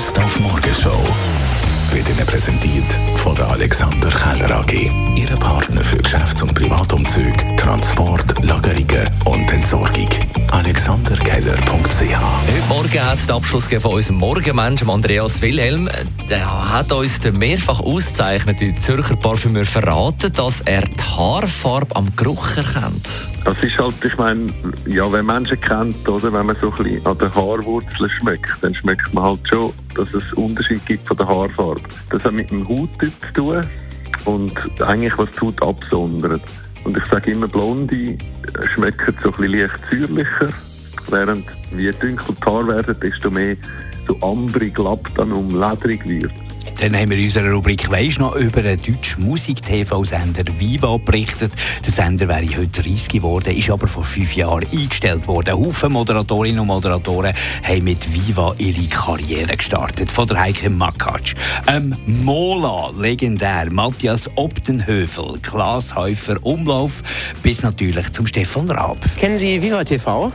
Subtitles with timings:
[0.00, 0.98] Best auf Morgenshow
[1.92, 4.90] wird Ihnen präsentiert von der Alexander Keller AG.
[5.14, 8.09] Ihre Partner für Geschäfts- und Privatumzüge, Transport,
[13.12, 15.88] Es den Abschluss von unserem Morgenmensch, Andreas Wilhelm.
[16.28, 22.56] Der hat uns den mehrfach ausgezeichneten Zürcher Parfümeur verraten, dass er die Haarfarbe am Geruch
[22.56, 23.28] erkennt.
[23.44, 24.46] Das ist halt, ich meine,
[24.86, 28.76] ja, wenn Menschen kennt, oder, wenn man so ein bisschen an den Haarwurzeln schmeckt, dann
[28.76, 31.82] schmeckt man halt schon, dass es Unterschied gibt von der Haarfarbe.
[32.10, 33.66] Das hat mit dem Hauttyp zu tun
[34.24, 36.42] und eigentlich was die Haut absondert.
[36.84, 38.16] Und ich sage immer, Blonde
[38.74, 40.54] schmecken so ein bisschen leicht säuerlicher,
[41.10, 41.46] während
[41.76, 43.56] je dunkler die Haare werden, desto mehr
[44.06, 44.74] so ambrig,
[45.14, 46.32] dann um lederig wird.
[46.80, 51.52] Dann haben wir in unserer Rubrik «Weisst noch» über einen deutschen Musik-TV-Sender Viva berichtet.
[51.84, 55.58] Der Sender wäre heute 30 geworden, ist aber vor fünf Jahren eingestellt worden.
[55.58, 60.10] Haufen Moderatorinnen und Moderatoren haben mit Viva ihre Karriere gestartet.
[60.10, 61.34] Von der Heike Makatsch,
[61.66, 67.02] ähm, Mola, legendär, Matthias Obdenhövel, Klaas Häufer, Umlauf,
[67.42, 68.98] bis natürlich zum Stefan Raab.
[69.18, 70.32] Kennen Sie Viva TV?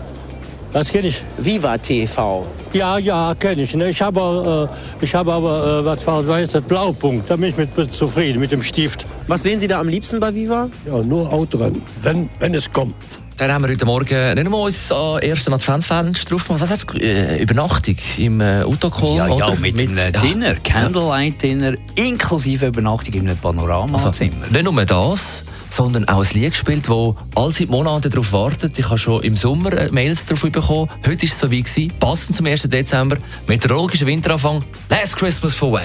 [0.75, 1.23] Was kenne ich?
[1.37, 2.45] Viva TV.
[2.73, 3.73] Ja, ja, kenne ich.
[3.75, 3.91] Ne?
[3.91, 7.29] Ich habe, äh, ich habe aber, äh, was war das, Blaupunkt.
[7.29, 9.07] Da bin ich mit zufrieden, mit dem Stift.
[9.27, 10.69] Was sehen Sie da am liebsten bei Viva?
[10.85, 12.93] Ja, nur Autorennen, wenn, wenn es kommt.
[13.37, 16.61] Dann haben wir heute Morgen nicht nur uns am ersten Adventsfenster drauf gemacht.
[16.61, 19.17] Was heißt äh, Übernachtung im äh, Autokol?
[19.17, 20.21] Ja, ja, mit, mit einem ja.
[20.21, 24.43] Dinner, Candlelight-Dinner, inklusive Übernachtung in einem Panoramazimmer.
[24.43, 28.79] Also, nicht nur das, sondern auch ein Lied gespielt, das all seit Monaten darauf wartet.
[28.79, 30.89] Ich habe schon im Sommer äh, Mails darauf bekommen.
[31.05, 32.61] Heute war es so wie gewesen, passend zum 1.
[32.63, 34.63] Dezember, meteorologischer Winteranfang.
[34.89, 35.81] Last Christmas for Wham!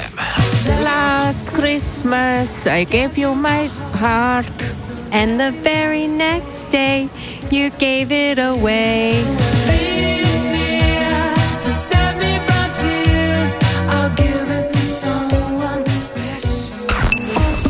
[0.85, 3.69] Last Christmas I gave you my
[4.01, 4.47] heart
[5.13, 7.09] And the very next day
[7.51, 9.25] you gave it away.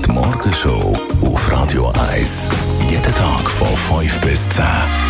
[0.04, 2.48] Die Morgenshow auf Radio 1.
[2.90, 5.09] Jeden Tag von 5 bis 10.